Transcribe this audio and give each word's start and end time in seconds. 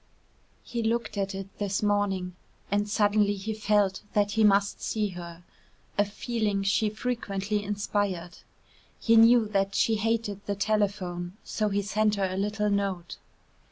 He 0.63 0.81
looked 0.81 1.15
at 1.15 1.35
it 1.35 1.47
this 1.59 1.83
morning, 1.83 2.35
and 2.71 2.89
suddenly 2.89 3.35
he 3.35 3.53
felt 3.53 4.01
that 4.13 4.31
he 4.31 4.43
must 4.43 4.81
see 4.81 5.09
her 5.09 5.43
a 5.95 6.05
feeling 6.05 6.63
she 6.63 6.89
frequently 6.89 7.63
inspired. 7.63 8.39
He 8.99 9.15
knew 9.15 9.47
that 9.49 9.75
she 9.75 9.97
hated 9.97 10.43
the 10.47 10.55
telephone, 10.55 11.37
so 11.43 11.69
he 11.69 11.83
sent 11.83 12.15
her 12.15 12.25
a 12.25 12.35
little 12.35 12.71
note. 12.71 13.17